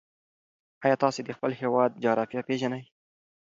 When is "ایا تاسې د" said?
0.83-1.29